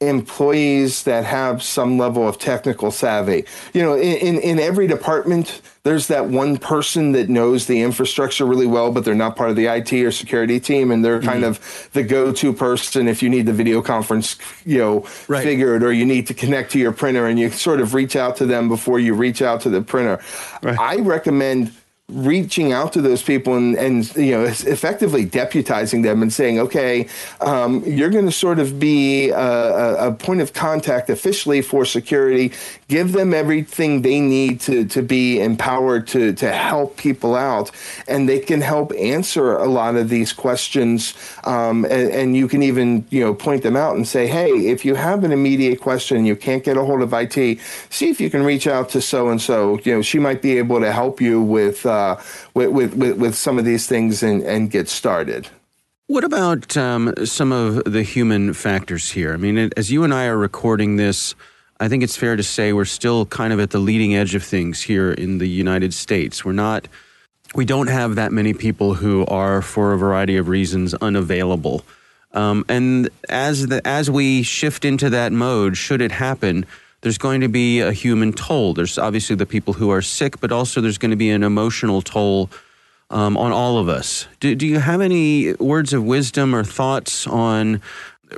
employees 0.00 1.02
that 1.02 1.24
have 1.24 1.60
some 1.60 1.98
level 1.98 2.28
of 2.28 2.38
technical 2.38 2.92
savvy. 2.92 3.44
You 3.74 3.82
know, 3.82 3.94
in, 3.94 4.16
in, 4.18 4.38
in, 4.38 4.58
every 4.60 4.86
department, 4.86 5.60
there's 5.82 6.06
that 6.06 6.28
one 6.28 6.56
person 6.56 7.12
that 7.12 7.28
knows 7.28 7.66
the 7.66 7.82
infrastructure 7.82 8.46
really 8.46 8.66
well, 8.66 8.92
but 8.92 9.04
they're 9.04 9.16
not 9.16 9.34
part 9.34 9.50
of 9.50 9.56
the 9.56 9.66
IT 9.66 9.92
or 9.92 10.12
security 10.12 10.60
team, 10.60 10.92
and 10.92 11.04
they're 11.04 11.18
mm-hmm. 11.18 11.28
kind 11.28 11.44
of 11.44 11.90
the 11.94 12.04
go-to 12.04 12.52
person 12.52 13.08
if 13.08 13.24
you 13.24 13.28
need 13.28 13.46
the 13.46 13.52
video 13.52 13.82
conference, 13.82 14.36
you 14.64 14.78
know, 14.78 15.04
right. 15.26 15.42
figured, 15.42 15.82
or 15.82 15.92
you 15.92 16.06
need 16.06 16.28
to 16.28 16.34
connect 16.34 16.70
to 16.72 16.78
your 16.78 16.92
printer, 16.92 17.26
and 17.26 17.36
you 17.36 17.50
sort 17.50 17.80
of 17.80 17.92
reach 17.92 18.14
out 18.14 18.36
to 18.36 18.46
them 18.46 18.68
before 18.68 19.00
you 19.00 19.14
reach 19.14 19.42
out 19.42 19.62
to 19.62 19.68
the 19.68 19.82
printer. 19.82 20.22
Right. 20.62 20.78
I 20.78 20.96
recommend 20.98 21.72
reaching 22.10 22.72
out 22.72 22.94
to 22.94 23.02
those 23.02 23.22
people 23.22 23.54
and, 23.54 23.76
and 23.76 24.16
you 24.16 24.30
know 24.30 24.42
effectively 24.42 25.26
deputizing 25.26 26.02
them 26.02 26.22
and 26.22 26.32
saying 26.32 26.58
okay 26.58 27.06
um, 27.42 27.82
you're 27.84 28.08
going 28.08 28.24
to 28.24 28.32
sort 28.32 28.58
of 28.58 28.80
be 28.80 29.28
a, 29.28 30.08
a, 30.08 30.12
point 30.12 30.40
of 30.40 30.54
contact 30.54 31.10
officially 31.10 31.60
for 31.60 31.84
security. 31.84 32.50
Give 32.88 33.12
them 33.12 33.34
everything 33.34 34.00
they 34.00 34.20
need 34.20 34.60
to, 34.62 34.86
to 34.86 35.02
be 35.02 35.38
empowered 35.38 36.06
to, 36.08 36.32
to 36.32 36.50
help 36.50 36.96
people 36.96 37.36
out 37.36 37.70
and 38.08 38.26
they 38.26 38.38
can 38.38 38.62
help 38.62 38.90
answer 38.98 39.58
a 39.58 39.66
lot 39.66 39.94
of 39.94 40.08
these 40.08 40.32
questions 40.32 41.12
um, 41.44 41.84
and, 41.84 42.10
and, 42.10 42.36
you 42.38 42.48
can 42.48 42.62
even 42.62 43.04
you 43.10 43.20
know 43.20 43.34
point 43.34 43.62
them 43.62 43.76
out 43.76 43.96
and 43.96 44.08
say 44.08 44.26
hey 44.26 44.48
if 44.48 44.84
you 44.84 44.94
have 44.94 45.24
an 45.24 45.32
immediate 45.32 45.80
question 45.80 46.24
you 46.24 46.36
can't 46.36 46.64
get 46.64 46.76
a 46.76 46.84
hold 46.84 47.02
of 47.02 47.12
IT 47.12 47.58
see 47.90 48.08
if 48.08 48.18
you 48.18 48.30
can 48.30 48.42
reach 48.44 48.66
out 48.66 48.88
to 48.88 49.00
so 49.02 49.28
and 49.28 49.42
so. 49.42 49.78
You 49.84 49.96
know 49.96 50.02
she 50.02 50.18
might 50.18 50.40
be 50.40 50.56
able 50.56 50.80
to 50.80 50.90
help 50.90 51.20
you 51.20 51.42
with 51.42 51.84
uh, 51.84 51.97
uh, 51.98 52.22
with, 52.54 52.70
with, 52.94 53.16
with 53.18 53.34
some 53.34 53.58
of 53.58 53.64
these 53.64 53.86
things 53.86 54.22
and, 54.22 54.42
and 54.42 54.70
get 54.70 54.88
started. 54.88 55.48
What 56.06 56.24
about 56.24 56.76
um, 56.76 57.12
some 57.24 57.52
of 57.52 57.84
the 57.84 58.02
human 58.02 58.54
factors 58.54 59.10
here? 59.10 59.34
I 59.34 59.36
mean, 59.36 59.70
as 59.76 59.90
you 59.90 60.04
and 60.04 60.14
I 60.14 60.26
are 60.26 60.38
recording 60.38 60.96
this, 60.96 61.34
I 61.80 61.88
think 61.88 62.02
it's 62.02 62.16
fair 62.16 62.34
to 62.36 62.42
say 62.42 62.72
we're 62.72 62.86
still 62.86 63.26
kind 63.26 63.52
of 63.52 63.60
at 63.60 63.70
the 63.70 63.78
leading 63.78 64.16
edge 64.16 64.34
of 64.34 64.42
things 64.42 64.82
here 64.82 65.12
in 65.12 65.38
the 65.38 65.46
United 65.46 65.92
States. 65.92 66.44
We're 66.44 66.52
not, 66.52 66.88
we 67.54 67.64
don't 67.64 67.88
have 67.88 68.14
that 68.14 68.32
many 68.32 68.54
people 68.54 68.94
who 68.94 69.26
are, 69.26 69.60
for 69.60 69.92
a 69.92 69.98
variety 69.98 70.38
of 70.38 70.48
reasons, 70.48 70.94
unavailable. 70.94 71.84
Um, 72.32 72.64
and 72.68 73.10
as 73.28 73.66
the, 73.66 73.80
as 73.86 74.10
we 74.10 74.42
shift 74.42 74.84
into 74.84 75.10
that 75.10 75.32
mode, 75.32 75.76
should 75.76 76.00
it 76.00 76.12
happen, 76.12 76.64
there's 77.00 77.18
going 77.18 77.40
to 77.40 77.48
be 77.48 77.80
a 77.80 77.92
human 77.92 78.32
toll. 78.32 78.74
There's 78.74 78.98
obviously 78.98 79.36
the 79.36 79.46
people 79.46 79.74
who 79.74 79.90
are 79.90 80.02
sick, 80.02 80.40
but 80.40 80.50
also 80.50 80.80
there's 80.80 80.98
going 80.98 81.10
to 81.10 81.16
be 81.16 81.30
an 81.30 81.42
emotional 81.42 82.02
toll 82.02 82.50
um, 83.10 83.36
on 83.36 83.52
all 83.52 83.78
of 83.78 83.88
us. 83.88 84.26
Do, 84.40 84.54
do 84.54 84.66
you 84.66 84.80
have 84.80 85.00
any 85.00 85.54
words 85.54 85.92
of 85.92 86.04
wisdom 86.04 86.54
or 86.54 86.64
thoughts 86.64 87.26
on 87.26 87.80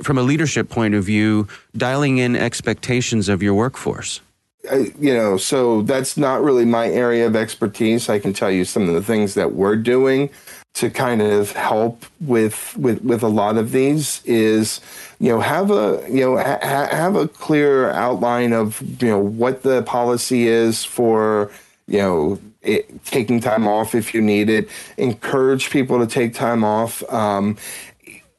from 0.03 0.17
a 0.17 0.23
leadership 0.23 0.69
point 0.69 0.93
of 0.93 1.03
view, 1.03 1.47
dialing 1.75 2.19
in 2.19 2.35
expectations 2.35 3.27
of 3.27 3.43
your 3.43 3.53
workforce? 3.53 4.21
I, 4.69 4.93
you 4.99 5.13
know, 5.13 5.37
so 5.37 5.81
that's 5.81 6.17
not 6.17 6.41
really 6.43 6.65
my 6.65 6.87
area 6.87 7.25
of 7.25 7.35
expertise. 7.35 8.09
I 8.09 8.19
can 8.19 8.31
tell 8.31 8.51
you 8.51 8.63
some 8.63 8.87
of 8.87 8.93
the 8.93 9.01
things 9.01 9.33
that 9.33 9.53
we're 9.53 9.75
doing 9.75 10.29
to 10.73 10.89
kind 10.89 11.21
of 11.21 11.51
help 11.51 12.05
with 12.21 12.75
with 12.77 13.03
with 13.03 13.23
a 13.23 13.27
lot 13.27 13.57
of 13.57 13.71
these 13.71 14.21
is 14.25 14.79
you 15.19 15.29
know 15.29 15.39
have 15.39 15.69
a 15.69 16.03
you 16.09 16.21
know 16.21 16.37
ha- 16.37 16.87
have 16.91 17.15
a 17.15 17.27
clear 17.27 17.89
outline 17.91 18.53
of 18.53 18.81
you 19.01 19.09
know 19.09 19.19
what 19.19 19.63
the 19.63 19.83
policy 19.83 20.47
is 20.47 20.83
for 20.83 21.51
you 21.87 21.99
know 21.99 22.39
it, 22.61 23.03
taking 23.05 23.39
time 23.39 23.67
off 23.67 23.95
if 23.95 24.13
you 24.13 24.21
need 24.21 24.49
it. 24.49 24.69
Encourage 24.97 25.69
people 25.69 25.99
to 25.99 26.07
take 26.07 26.33
time 26.33 26.63
off. 26.63 27.03
Um, 27.11 27.57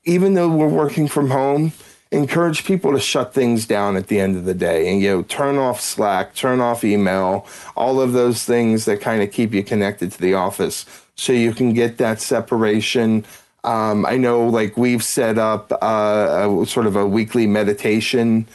even 0.04 0.34
though 0.34 0.48
we're 0.48 0.68
working 0.68 1.06
from 1.06 1.30
home, 1.30 1.72
encourage 2.12 2.64
people 2.64 2.92
to 2.92 3.00
shut 3.00 3.32
things 3.32 3.66
down 3.66 3.96
at 3.96 4.08
the 4.08 4.20
end 4.20 4.36
of 4.36 4.44
the 4.44 4.54
day 4.54 4.90
and 4.90 5.00
you 5.00 5.08
know 5.08 5.22
turn 5.22 5.56
off 5.56 5.80
slack 5.80 6.34
turn 6.34 6.60
off 6.60 6.84
email 6.84 7.46
all 7.74 8.00
of 8.00 8.12
those 8.12 8.44
things 8.44 8.84
that 8.84 9.00
kind 9.00 9.22
of 9.22 9.32
keep 9.32 9.54
you 9.54 9.64
connected 9.64 10.12
to 10.12 10.20
the 10.20 10.34
office 10.34 10.84
so 11.16 11.32
you 11.32 11.52
can 11.52 11.72
get 11.72 11.98
that 11.98 12.20
separation 12.20 13.24
um, 13.64 14.04
i 14.06 14.16
know 14.16 14.46
like 14.46 14.76
we've 14.76 15.04
set 15.04 15.38
up 15.38 15.72
uh, 15.82 16.48
a, 16.62 16.66
sort 16.66 16.86
of 16.86 16.96
a 16.96 17.06
weekly 17.06 17.46
meditation 17.46 18.46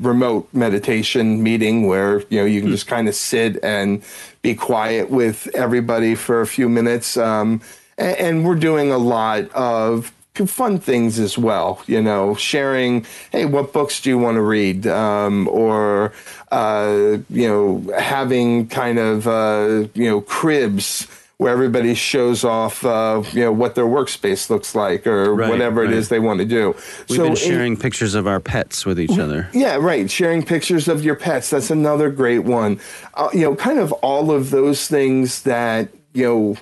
remote 0.00 0.46
meditation 0.52 1.42
meeting 1.42 1.86
where 1.86 2.20
you 2.28 2.38
know 2.38 2.44
you 2.44 2.60
can 2.60 2.70
just 2.70 2.86
kind 2.86 3.08
of 3.08 3.14
sit 3.14 3.62
and 3.64 4.02
be 4.42 4.54
quiet 4.54 5.10
with 5.10 5.48
everybody 5.54 6.14
for 6.14 6.42
a 6.42 6.46
few 6.46 6.68
minutes 6.68 7.16
um, 7.16 7.60
and, 7.96 8.16
and 8.18 8.44
we're 8.44 8.54
doing 8.54 8.92
a 8.92 8.98
lot 8.98 9.50
of 9.52 10.12
fun 10.46 10.78
things 10.78 11.18
as 11.18 11.36
well. 11.36 11.82
You 11.86 12.02
know, 12.02 12.34
sharing, 12.34 13.06
hey, 13.30 13.44
what 13.44 13.72
books 13.72 14.00
do 14.00 14.10
you 14.10 14.18
want 14.18 14.36
to 14.36 14.42
read? 14.42 14.86
Um, 14.86 15.48
or, 15.48 16.12
uh, 16.50 17.18
you 17.28 17.48
know, 17.48 17.94
having 17.98 18.68
kind 18.68 18.98
of, 18.98 19.28
uh, 19.28 19.88
you 19.94 20.08
know, 20.08 20.20
cribs 20.22 21.06
where 21.42 21.52
everybody 21.52 21.94
shows 21.94 22.44
off, 22.44 22.84
uh, 22.84 23.22
you 23.32 23.40
know, 23.40 23.52
what 23.52 23.74
their 23.74 23.84
workspace 23.84 24.48
looks 24.48 24.74
like 24.74 25.06
or 25.06 25.34
right, 25.34 25.50
whatever 25.50 25.82
right. 25.82 25.90
it 25.90 25.96
is 25.96 26.08
they 26.08 26.20
want 26.20 26.38
to 26.38 26.46
do. 26.46 26.74
We've 27.08 27.16
so 27.16 27.24
been 27.24 27.34
sharing 27.34 27.72
in, 27.72 27.78
pictures 27.78 28.14
of 28.14 28.26
our 28.26 28.40
pets 28.40 28.86
with 28.86 29.00
each 29.00 29.18
other. 29.18 29.48
Yeah, 29.52 29.76
right. 29.76 30.10
Sharing 30.10 30.44
pictures 30.44 30.88
of 30.88 31.04
your 31.04 31.16
pets. 31.16 31.50
That's 31.50 31.70
another 31.70 32.10
great 32.10 32.40
one. 32.40 32.80
Uh, 33.14 33.28
you 33.32 33.40
know, 33.40 33.54
kind 33.56 33.78
of 33.78 33.92
all 33.94 34.30
of 34.30 34.50
those 34.50 34.86
things 34.88 35.42
that, 35.42 35.88
you 36.12 36.24
know, 36.24 36.56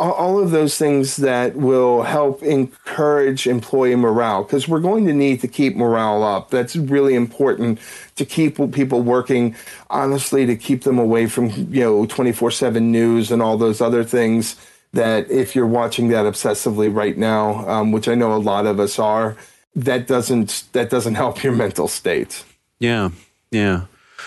all 0.00 0.42
of 0.42 0.50
those 0.50 0.78
things 0.78 1.16
that 1.16 1.56
will 1.56 2.02
help 2.02 2.42
encourage 2.42 3.46
employee 3.46 3.96
morale 3.96 4.42
because 4.42 4.66
we're 4.66 4.80
going 4.80 5.06
to 5.06 5.12
need 5.12 5.40
to 5.42 5.48
keep 5.48 5.76
morale 5.76 6.22
up. 6.22 6.50
That's 6.50 6.74
really 6.74 7.14
important 7.14 7.78
to 8.16 8.24
keep 8.24 8.56
people 8.72 9.02
working, 9.02 9.54
honestly, 9.90 10.46
to 10.46 10.56
keep 10.56 10.84
them 10.84 10.98
away 10.98 11.26
from, 11.26 11.50
you 11.50 11.82
know, 11.82 12.06
24 12.06 12.50
7 12.50 12.90
news 12.90 13.30
and 13.30 13.42
all 13.42 13.58
those 13.58 13.80
other 13.80 14.02
things 14.02 14.56
that 14.92 15.30
if 15.30 15.54
you're 15.54 15.66
watching 15.66 16.08
that 16.08 16.24
obsessively 16.24 16.92
right 16.92 17.16
now, 17.16 17.68
um, 17.68 17.92
which 17.92 18.08
I 18.08 18.14
know 18.14 18.34
a 18.34 18.38
lot 18.38 18.66
of 18.66 18.80
us 18.80 18.98
are, 18.98 19.36
that 19.76 20.06
doesn't 20.06 20.64
that 20.72 20.90
doesn't 20.90 21.14
help 21.24 21.42
your 21.42 21.52
mental 21.52 21.88
state. 21.88 22.44
Yeah, 22.78 23.10
yeah. 23.50 23.82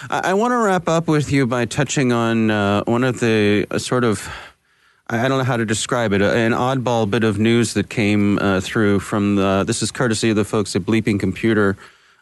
I, 0.09 0.31
I 0.31 0.33
want 0.33 0.51
to 0.51 0.57
wrap 0.57 0.87
up 0.87 1.07
with 1.07 1.31
you 1.31 1.47
by 1.47 1.65
touching 1.65 2.11
on 2.11 2.51
uh, 2.51 2.83
one 2.85 3.03
of 3.03 3.19
the 3.19 3.65
uh, 3.71 3.79
sort 3.79 4.03
of 4.03 4.29
I 5.09 5.27
don't 5.27 5.37
know 5.37 5.43
how 5.43 5.57
to 5.57 5.65
describe 5.65 6.13
it. 6.13 6.21
An 6.21 6.53
oddball 6.53 7.09
bit 7.09 7.23
of 7.23 7.37
news 7.37 7.73
that 7.73 7.89
came 7.89 8.39
uh, 8.39 8.61
through 8.61 9.01
from 9.01 9.35
the. 9.35 9.63
This 9.65 9.81
is 9.81 9.91
courtesy 9.91 10.29
of 10.29 10.37
the 10.37 10.45
folks 10.45 10.75
at 10.75 10.83
Bleeping 10.83 11.19
Computer. 11.19 11.77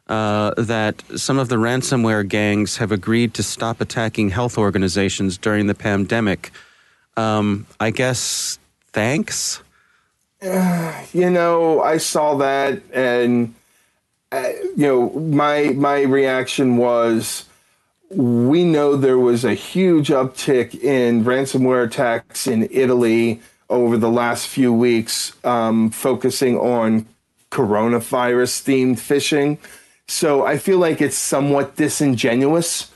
Uh, 0.07 0.51
that 0.57 1.01
some 1.15 1.37
of 1.39 1.47
the 1.47 1.55
ransomware 1.55 2.27
gangs 2.27 2.77
have 2.77 2.91
agreed 2.91 3.33
to 3.35 3.43
stop 3.43 3.79
attacking 3.79 4.29
health 4.29 4.57
organizations 4.57 5.37
during 5.37 5.67
the 5.67 5.75
pandemic. 5.75 6.51
Um, 7.15 7.65
I 7.79 7.91
guess 7.91 8.59
thanks. 8.91 9.61
Uh, 10.41 11.01
you 11.13 11.29
know, 11.29 11.81
I 11.81 11.97
saw 11.97 12.35
that, 12.37 12.81
and 12.91 13.53
uh, 14.31 14.49
you 14.75 14.87
know, 14.87 15.09
my 15.11 15.69
my 15.75 16.01
reaction 16.01 16.77
was 16.77 17.45
we 18.15 18.63
know 18.63 18.95
there 18.95 19.19
was 19.19 19.45
a 19.45 19.53
huge 19.53 20.09
uptick 20.09 20.81
in 20.83 21.23
ransomware 21.23 21.85
attacks 21.85 22.47
in 22.47 22.67
Italy 22.71 23.41
over 23.69 23.97
the 23.97 24.09
last 24.09 24.47
few 24.47 24.73
weeks, 24.73 25.33
um, 25.45 25.89
focusing 25.89 26.57
on 26.57 27.05
coronavirus 27.51 28.63
themed 28.63 28.97
phishing. 28.97 29.57
So 30.07 30.45
I 30.45 30.57
feel 30.57 30.77
like 30.77 31.01
it's 31.01 31.15
somewhat 31.15 31.77
disingenuous. 31.77 32.91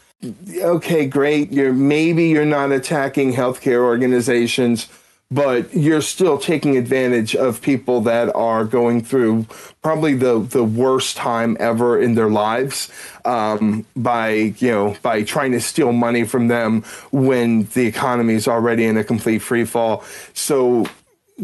Okay, 0.61 1.05
great. 1.05 1.51
You're 1.51 1.73
maybe 1.73 2.25
you're 2.25 2.45
not 2.45 2.71
attacking 2.71 3.33
healthcare 3.33 3.83
organizations 3.83 4.87
but 5.31 5.73
you're 5.73 6.01
still 6.01 6.37
taking 6.37 6.77
advantage 6.77 7.35
of 7.35 7.61
people 7.61 8.01
that 8.01 8.33
are 8.35 8.63
going 8.63 9.03
through 9.03 9.45
probably 9.81 10.13
the, 10.13 10.39
the 10.39 10.63
worst 10.63 11.17
time 11.17 11.57
ever 11.59 11.99
in 11.99 12.13
their 12.13 12.29
lives 12.29 12.91
um, 13.25 13.85
by 13.95 14.29
you 14.29 14.71
know 14.71 14.95
by 15.01 15.23
trying 15.23 15.51
to 15.51 15.59
steal 15.59 15.91
money 15.91 16.23
from 16.23 16.47
them 16.47 16.83
when 17.11 17.65
the 17.73 17.85
economy 17.85 18.35
is 18.35 18.47
already 18.47 18.85
in 18.85 18.97
a 18.97 19.03
complete 19.03 19.39
free 19.39 19.65
fall. 19.65 20.03
So 20.33 20.85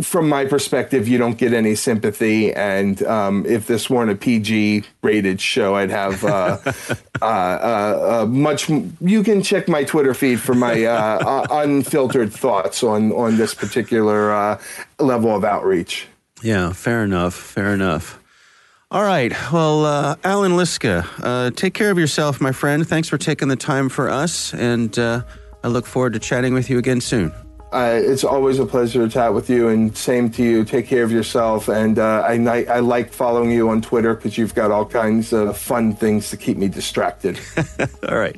from 0.02 0.30
my 0.30 0.46
perspective, 0.46 1.08
you 1.08 1.18
don't 1.18 1.38
get 1.38 1.54
any 1.54 1.76
sympathy. 1.76 2.54
And 2.54 3.04
um, 3.04 3.46
if 3.46 3.68
this 3.68 3.90
weren't 3.90 4.12
a 4.12 4.16
PG 4.16 4.84
rated 5.02 5.42
show, 5.42 5.76
I'd 5.76 5.90
have 5.90 6.24
uh, 6.24 6.58
uh, 7.22 7.26
uh, 7.26 8.22
uh, 8.22 8.26
much. 8.28 8.70
You 8.70 9.24
can 9.24 9.44
check 9.44 9.68
my 9.68 9.84
Twitter 9.84 10.14
feed 10.14 10.40
for 10.40 10.56
my 10.56 10.86
uh, 10.86 10.94
uh, 10.96 11.48
unfiltered 11.52 12.34
thoughts 12.34 12.84
on 12.84 13.12
on 13.12 13.38
this 13.38 13.54
particular 13.54 14.58
level 15.00 15.36
of 15.36 15.44
outreach. 15.44 16.08
Yeah, 16.42 16.72
fair 16.72 17.04
enough. 17.04 17.36
Fair 17.36 17.74
enough. 17.74 18.18
All 18.90 19.04
right. 19.04 19.32
Well, 19.54 20.18
Allan 20.24 20.54
Liska, 20.54 21.56
take 21.56 21.74
care 21.74 21.92
of 21.92 21.98
yourself, 21.98 22.42
my 22.42 22.52
friend. 22.52 22.88
Thanks 22.88 23.10
for 23.10 23.18
taking 23.18 23.48
the 23.48 23.56
time 23.56 23.90
for 23.90 24.10
us, 24.10 24.54
and 24.54 24.98
I 24.98 25.68
look 25.68 25.86
forward 25.86 26.14
to 26.14 26.20
chatting 26.20 26.54
with 26.54 26.70
you 26.70 26.78
again 26.78 27.02
soon. 27.02 27.34
Uh, 27.72 27.98
it's 28.04 28.26
always 28.26 28.60
a 28.60 28.66
pleasure 28.66 29.06
to 29.06 29.10
chat 29.10 29.34
with 29.34 29.50
you, 29.50 29.70
and 29.70 29.96
same 29.96 30.30
to 30.30 30.44
you. 30.44 30.66
Take 30.66 30.88
care 30.88 31.04
of 31.04 31.12
yourself, 31.12 31.70
and 31.70 31.98
uh, 31.98 32.22
I, 32.26 32.66
I 32.66 32.80
like 32.80 33.14
following 33.14 33.50
you 33.50 33.70
on 33.70 33.82
Twitter 33.82 34.14
because 34.14 34.38
you've 34.38 34.54
got 34.54 34.72
all 34.72 34.86
kinds 34.86 35.32
of 35.32 35.58
fun 35.58 35.96
things 35.96 36.30
to 36.32 36.38
keep 36.38 36.58
me 36.58 36.68
distracted. 36.68 37.40
all 38.10 38.18
right. 38.18 38.38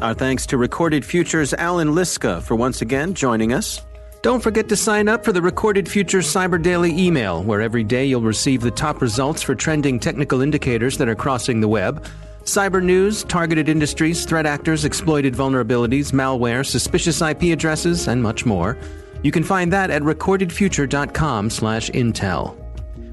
Our 0.00 0.14
thanks 0.14 0.46
to 0.46 0.56
Recorded 0.56 1.04
Futures 1.04 1.52
Allan 1.52 1.88
Liska 1.88 2.42
for 2.42 2.56
once 2.56 2.80
again 2.80 3.12
joining 3.12 3.52
us. 3.52 3.82
Don't 4.22 4.42
forget 4.42 4.68
to 4.70 4.76
sign 4.76 5.08
up 5.08 5.24
for 5.24 5.32
the 5.32 5.42
Recorded 5.42 5.86
Futures 5.86 6.26
Cyber 6.26 6.60
Daily 6.60 6.96
email, 6.98 7.42
where 7.42 7.60
every 7.60 7.84
day 7.84 8.06
you'll 8.06 8.22
receive 8.22 8.62
the 8.62 8.70
top 8.70 9.02
results 9.02 9.42
for 9.42 9.54
trending 9.54 10.00
technical 10.00 10.40
indicators 10.40 10.96
that 10.96 11.08
are 11.08 11.14
crossing 11.14 11.60
the 11.60 11.68
web 11.68 12.06
Cyber 12.44 12.82
news, 12.82 13.22
targeted 13.24 13.68
industries, 13.68 14.24
threat 14.24 14.46
actors, 14.46 14.84
exploited 14.84 15.34
vulnerabilities, 15.34 16.12
malware, 16.12 16.64
suspicious 16.66 17.22
IP 17.22 17.52
addresses, 17.52 18.08
and 18.08 18.20
much 18.22 18.44
more. 18.44 18.76
You 19.22 19.30
can 19.30 19.44
find 19.44 19.72
that 19.72 19.90
at 19.90 20.02
recordedfuture.com/intel. 20.02 22.56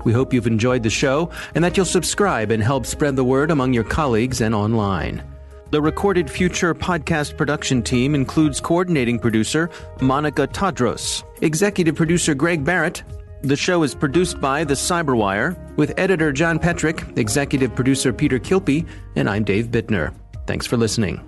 We 0.03 0.13
hope 0.13 0.33
you've 0.33 0.47
enjoyed 0.47 0.81
the 0.81 0.89
show 0.89 1.29
and 1.53 1.63
that 1.63 1.77
you'll 1.77 1.85
subscribe 1.85 2.49
and 2.51 2.63
help 2.63 2.85
spread 2.85 3.15
the 3.15 3.23
word 3.23 3.51
among 3.51 3.73
your 3.73 3.83
colleagues 3.83 4.41
and 4.41 4.55
online. 4.55 5.21
The 5.71 5.81
Recorded 5.81 6.31
Future 6.31 6.73
podcast 6.73 7.37
production 7.37 7.83
team 7.83 8.15
includes 8.15 8.59
coordinating 8.59 9.19
producer 9.19 9.69
Monica 10.01 10.47
Tadros, 10.47 11.21
executive 11.41 11.93
producer 11.93 12.33
Greg 12.33 12.65
Barrett, 12.65 13.03
the 13.41 13.55
show 13.55 13.83
is 13.83 13.95
produced 13.95 14.41
by 14.41 14.63
The 14.63 14.73
Cyberwire 14.73 15.57
with 15.77 15.97
editor 15.97 16.31
John 16.31 16.59
Petrick, 16.59 17.03
executive 17.17 17.73
producer 17.75 18.11
Peter 18.11 18.39
Kilpe, 18.39 18.87
and 19.15 19.29
I'm 19.29 19.43
Dave 19.43 19.67
Bittner. 19.67 20.13
Thanks 20.45 20.65
for 20.65 20.77
listening. 20.77 21.21